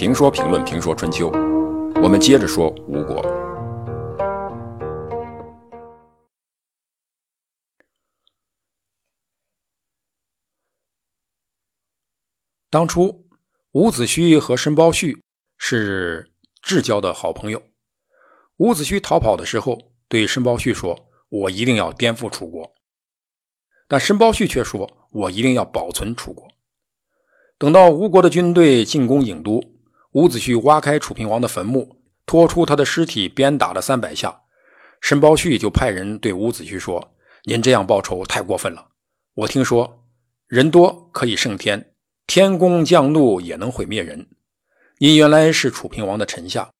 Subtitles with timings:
[0.00, 1.28] 评说评论评说春秋，
[2.02, 3.20] 我们接着说吴国。
[12.70, 13.28] 当初
[13.72, 15.20] 伍子胥和申包胥
[15.58, 17.62] 是至交的好朋友。
[18.56, 19.76] 伍子胥逃跑的时候，
[20.08, 22.72] 对申包胥说：“我一定要颠覆楚国。”
[23.86, 26.48] 但申包胥却说：“我一定要保存楚国。”
[27.60, 29.62] 等到吴国的军队进攻郢都，
[30.12, 31.96] 伍子胥挖开楚平王的坟墓，
[32.26, 34.42] 拖出他的尸体，鞭打了三百下。
[35.00, 37.14] 申包胥就派人对伍子胥说
[37.44, 38.88] ：“您这样报仇太过分了。
[39.34, 40.04] 我听说
[40.48, 41.94] 人多可以胜天，
[42.26, 44.28] 天公降怒也能毁灭人。
[44.98, 46.70] 您原来是楚平王的臣下，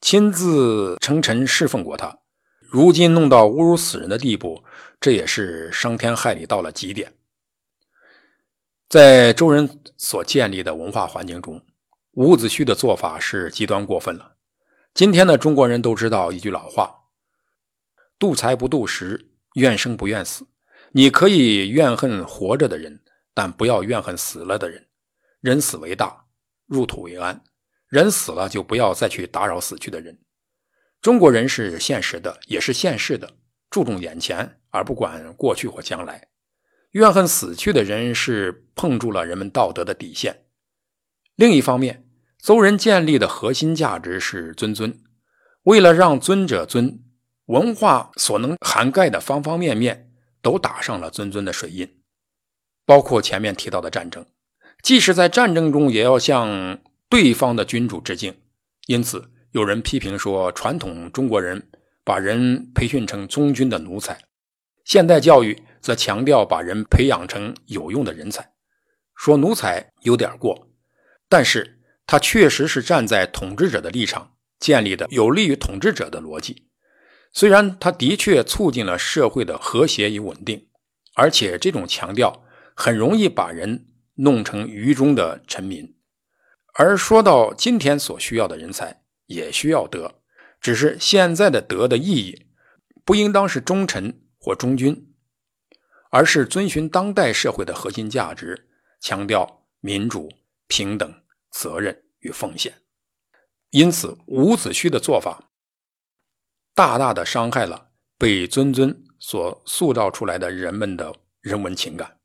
[0.00, 2.18] 亲自称臣侍奉过他，
[2.60, 4.64] 如今弄到侮辱死人的地步，
[5.00, 7.14] 这也是伤天害理到了极点。”
[8.90, 11.62] 在周人所建立的文化环境中，
[12.14, 14.36] 伍子胥的做法是极端过分了。
[14.94, 17.06] 今天的中国人都知道一句老话
[18.18, 20.46] ：“度财不度时，怨生不怨死。”
[20.96, 23.02] 你可以怨恨活着的人，
[23.34, 24.86] 但不要怨恨死了的人。
[25.40, 26.26] 人死为大，
[26.66, 27.42] 入土为安。
[27.88, 30.16] 人死了就不要再去打扰死去的人。
[31.02, 33.28] 中国人是现实的，也是现世的，
[33.70, 36.28] 注重眼前，而不管过去或将来。
[36.92, 40.44] 怨恨死去的人是碰触了人们道德的底线。
[41.34, 42.03] 另一方面，
[42.44, 45.00] 邹人建立的核心价值是尊尊。
[45.62, 47.02] 为了让尊者尊，
[47.46, 50.10] 文化所能涵盖的方方面面
[50.42, 52.02] 都打上了尊尊的水印，
[52.84, 54.26] 包括前面提到的战争，
[54.82, 56.78] 即使在战争中也要向
[57.08, 58.36] 对方的君主致敬。
[58.88, 61.70] 因此，有人批评说，传统中国人
[62.04, 64.20] 把人培训成忠君的奴才，
[64.84, 65.62] 现代教育。
[65.80, 68.52] 则强调把人培养成有用的人才，
[69.14, 70.66] 说奴才有点过，
[71.28, 71.73] 但是
[72.06, 76.68] 他确实是站在统治者的立场建立的有利于统治者的逻辑。
[77.32, 80.68] 虽然他的确促进了社会的和谐与稳定，
[81.14, 82.44] 而且这种强调
[82.74, 85.96] 很容易把人弄成愚忠的臣民。
[86.74, 90.20] 而说到今天所需要的人才，也需要德，
[90.60, 92.46] 只是现在的德的意义，
[93.04, 95.10] 不应当是忠臣或忠君。
[96.10, 98.68] 而是遵循当代社会的核心价值，
[99.00, 100.30] 强调民主、
[100.68, 101.12] 平等、
[101.54, 102.82] 责任与奉献。
[103.70, 105.52] 因此，伍子胥的做法
[106.74, 112.18] 大大的伤害了被尊尊所塑造出来的人们的人文情感。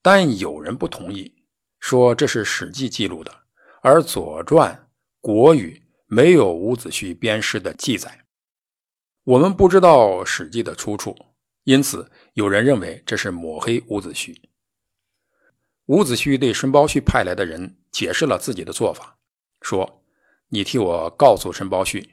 [0.00, 1.44] 但有人不同意，
[1.80, 3.42] 说这是《史记》记录的，
[3.82, 4.72] 而《左传》
[5.20, 8.24] 《国语》没有伍子胥鞭尸的记载。
[9.24, 11.16] 我们不知道《史记》的出处。
[11.64, 14.36] 因此，有人认为这是抹黑伍子胥。
[15.86, 19.18] 伍子胥对申包胥派来的人解释了自己的做法，
[19.62, 20.04] 说
[20.52, 22.06] ：“你替我告诉申包胥，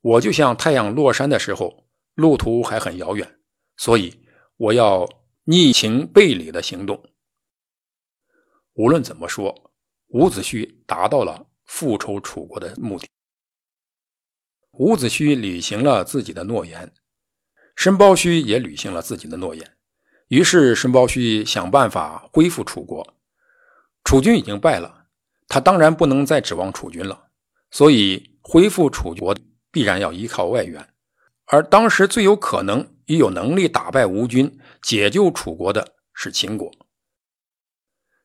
[0.00, 3.38] 我就像太阳落山的时候，路途还很遥远，
[3.76, 4.26] 所以
[4.56, 5.08] 我要
[5.44, 7.00] 逆情背理的行动。”
[8.74, 9.72] 无论怎么说，
[10.08, 13.08] 伍子胥达到了复仇楚国的目的。
[14.72, 16.92] 伍子胥履行了自己的诺言。
[17.76, 19.76] 申包胥也履行了自己的诺言，
[20.26, 23.14] 于是申包胥想办法恢复楚国。
[24.02, 24.99] 楚军已经败了，
[25.50, 27.24] 他当然不能再指望楚军了，
[27.72, 29.36] 所以恢复楚国
[29.72, 30.88] 必然要依靠外援。
[31.46, 36.70] 而当时最有可能也有能力打败吴军、解救楚国的是秦国。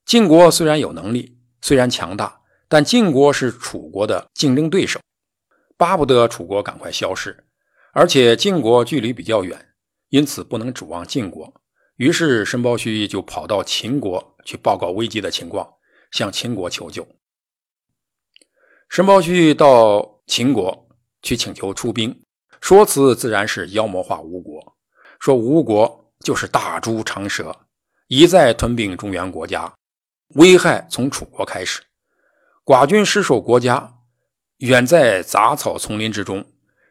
[0.05, 4.99] 晋国虽然有能力，虽然强大，但晋国是楚国的竞争对手，
[5.75, 7.45] 巴不得楚国赶快消失。
[7.93, 9.69] 而且晋国距离比较远，
[10.09, 11.51] 因此不能指望晋国。
[11.95, 15.74] 于是申包胥就跑到秦国去报告危机的情况，
[16.15, 17.05] 向秦国求救。
[18.87, 20.87] 申包胥到秦国
[21.21, 22.23] 去请求出兵，
[22.61, 24.77] 说辞自然是妖魔化吴国，
[25.19, 27.53] 说吴国就是大猪长蛇，
[28.07, 29.73] 一再吞并中原国家，
[30.35, 31.81] 危害从楚国开始。
[32.63, 33.95] 寡君失守国家，
[34.59, 36.45] 远在杂草丛林之中。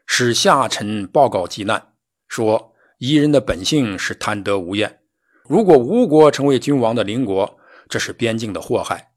[0.06, 1.94] 使下臣报告急难，
[2.28, 5.00] 说夷人的本性是贪得无厌。
[5.48, 7.58] 如果吴国成为君王的邻国，
[7.88, 9.13] 这是边境的祸害。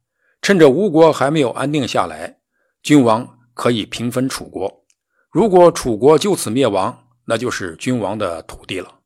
[0.47, 2.39] 趁着吴国还没有安定下来，
[2.81, 4.85] 君王可以平分楚国。
[5.29, 9.01] 如果楚国就此灭亡，那就是君王的土地了。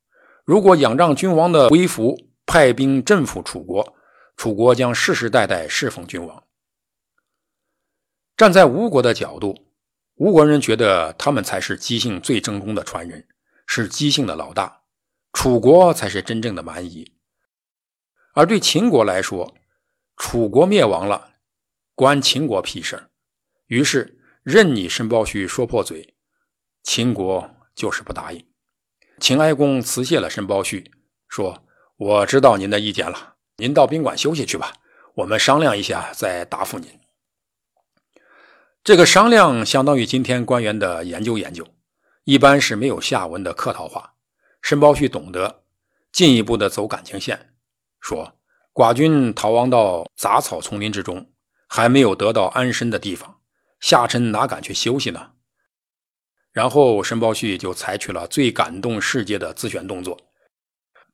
[0.45, 2.15] 如果仰仗君王的威服，
[2.45, 3.95] 派兵镇抚楚国，
[4.37, 6.43] 楚国将世世代代侍奉君王。
[8.37, 9.65] 站在吴国的角度。
[10.17, 13.27] 吴国人觉得他们才是姬姓最正宗的传人，
[13.65, 14.81] 是姬姓的老大，
[15.33, 17.11] 楚国才是真正的蛮夷。
[18.35, 19.55] 而对秦国来说，
[20.17, 21.29] 楚国灭亡了，
[21.95, 23.09] 关秦国屁事
[23.67, 26.15] 于是任你申包胥说破嘴，
[26.83, 28.45] 秦国就是不答应。
[29.19, 30.85] 秦哀公辞谢了申包胥，
[31.27, 31.63] 说
[31.97, 34.73] ：“我知道您的意见了，您到宾馆休息去吧，
[35.15, 36.99] 我们商量一下再答复您。”
[38.83, 41.67] 这个商量相当于今天官员的研究研究，
[42.23, 44.15] 一般是没有下文的客套话。
[44.63, 45.63] 申包胥懂得
[46.11, 47.53] 进一步的走感情线，
[47.99, 48.39] 说
[48.73, 51.31] ：“寡君逃亡到杂草丛林之中，
[51.73, 53.39] 还没有得到安身的地方，
[53.79, 55.31] 下臣哪敢去休息呢？”
[56.51, 60.19] 然后申包胥就采取了最感动世界的自选动作，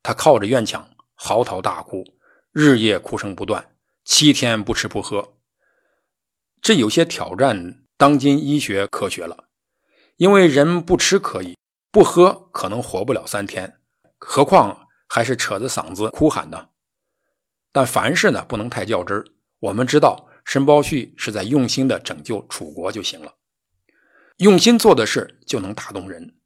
[0.02, 2.02] 他靠着院墙嚎啕大哭，
[2.50, 5.36] 日夜哭声不断，七天不吃不喝。
[6.60, 9.44] 这有些挑战当今医学科学了，
[10.16, 11.56] 因为人不吃可以，
[11.92, 13.78] 不喝可能活不了三天，
[14.18, 16.70] 何况还是扯着嗓子哭喊呢？
[17.70, 19.24] 但凡事呢不能太较真儿。
[19.60, 23.34] 我们知道申包胥是在用心的拯救楚国就行了，
[24.38, 26.36] 用心做的事就能打动人。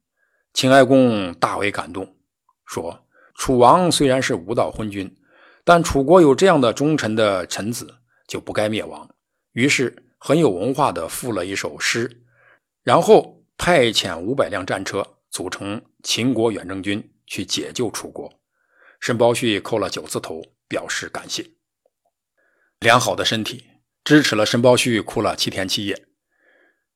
[0.53, 2.17] 秦哀公大为感动，
[2.65, 5.15] 说：“楚王虽然是无道昏君，
[5.63, 9.09] 但楚国有这样的忠臣的臣子，就不该灭亡。”
[9.53, 12.25] 于是很有文化的赋了一首诗，
[12.83, 18.29] 然后派遣五百辆战车组成秦国远征军去解救楚国。
[18.99, 21.51] 申包胥叩了九次头，表示感谢。
[22.79, 23.63] 良好的身体
[24.03, 26.05] 支持了申包胥哭了七天七夜。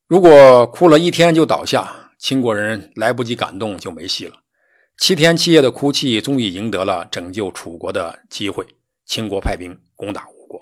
[0.07, 4.41] 如果哭了一天就倒下，秦国人来不及感动就没戏了。
[4.97, 8.65] 七天七夜的哭泣终于赢得了拯救楚国的机会。
[9.05, 10.59] 秦国派兵攻打吴国。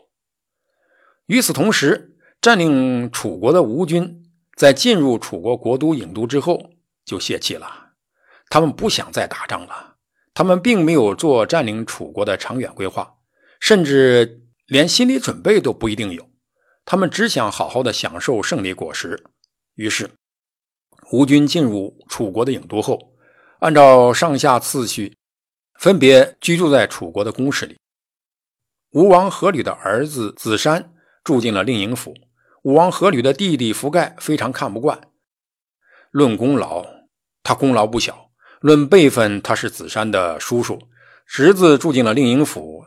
[1.26, 4.24] 与此同时，占领楚国的吴军
[4.56, 6.72] 在进入楚国国都郢都之后
[7.04, 7.94] 就泄气了。
[8.50, 9.96] 他们不想再打仗了，
[10.36, 13.16] 他们并没有做占领楚国的长远规划，
[13.60, 16.30] 甚至连心理准备都不一定有。
[16.86, 19.24] 他们只想好好的享受胜利果实。
[19.74, 20.10] 于是，
[21.12, 23.14] 吴军进入楚国的郢都后，
[23.60, 25.18] 按照上下次序，
[25.80, 27.78] 分别居住在楚国的宫室里。
[28.92, 30.92] 吴王阖闾的儿子子山。
[31.24, 32.14] 住进了令尹府，
[32.62, 35.10] 吴王阖闾的弟弟福盖非常看不惯。
[36.12, 36.86] 论功劳，
[37.42, 38.30] 他功劳不小；
[38.60, 40.80] 论辈分，他是子山的叔叔。
[41.26, 42.86] 侄子住进了令尹府，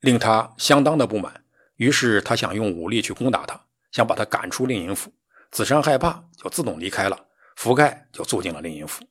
[0.00, 1.41] 令他相当的不满。
[1.82, 5.10] 于是他想用武力去攻打他，想把他赶出令尹府。
[5.50, 7.26] 子山害怕，就自动离开了。
[7.56, 9.04] 福盖就住进了令尹府。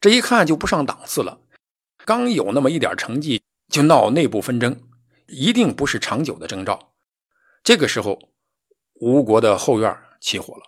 [0.00, 1.38] 这一看就不上档次了，
[2.04, 4.76] 刚有那么一点成绩，就闹内部纷争，
[5.28, 6.94] 一定不是长久的征兆。
[7.62, 8.18] 这个时候，
[8.94, 10.62] 吴国的后院起火了。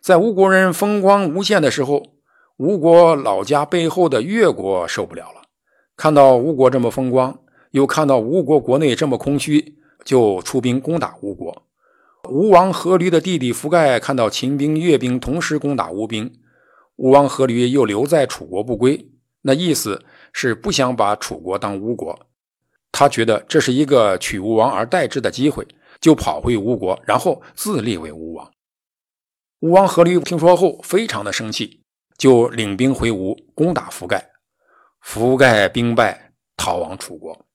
[0.00, 2.16] 在吴国人风光无限的时候，
[2.56, 5.42] 吴国老家背后的越国受不了了。
[5.96, 7.38] 看到吴国这么风光，
[7.70, 11.62] 又看到吴国国内这么空虚，就出兵攻打吴国。
[12.28, 16.38] 吴王阖闾的弟弟福盖看到秦兵、越兵同时攻打吴兵，
[16.96, 19.10] 吴王阖闾又留在楚国不归，
[19.42, 22.26] 那意思是不想把楚国当吴国。
[22.92, 25.66] 他觉得这是一个取吴王而代之的机会，
[26.00, 28.50] 就跑回吴国，然后自立为吴王。
[29.60, 31.82] 吴王阖闾听说后非常的生气，
[32.18, 34.30] 就领兵回吴攻打福盖。
[35.00, 37.46] 福盖兵败，逃亡楚国。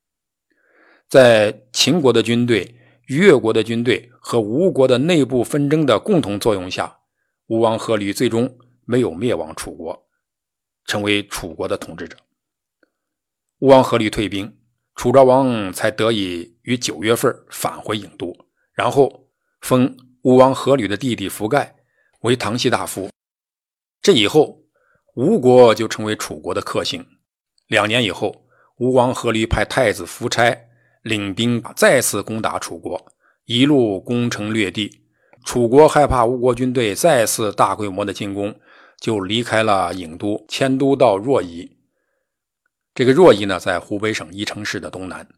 [1.15, 6.97] 在秦国的军队、越国的军队和吴国的内部纷争的共同作用下，
[7.47, 10.05] 吴王阖闾最终没有灭亡楚国，
[10.83, 12.17] 成为楚国的统治者。
[13.59, 14.57] 吴王阖闾退兵。
[14.93, 18.35] 楚昭王才得以于九月份返回郢都，
[18.73, 19.29] 然后
[19.61, 21.77] 封吴王阖闾的弟弟福盖
[22.23, 23.09] 为唐西大夫。
[24.01, 24.65] 这以后，
[25.15, 27.07] 吴国就成为楚国的克星。
[27.67, 28.45] 两年以后，
[28.79, 30.64] 吴王阖闾派太子夫差
[31.05, 32.99] 领兵再次攻打楚国，
[33.45, 35.03] 一路攻城略地。
[35.43, 38.59] 楚国害怕吴国军队再次大规模的进攻，
[38.99, 41.77] 就离开了郢都，迁都到若夷。
[42.95, 45.29] 这个若夷呢，在湖北省宜城市的东南。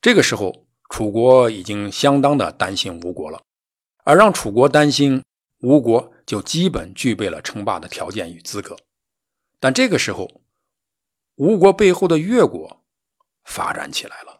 [0.00, 3.42] 这个时候，楚国已经相当的担心吴国了，
[4.04, 5.24] 而让楚国担心，
[5.62, 8.76] 吴国就基本具备了称霸的条件与资格。
[9.58, 10.42] 但这个时候，
[11.34, 12.84] 吴国背后的越国
[13.42, 14.33] 发展起来了。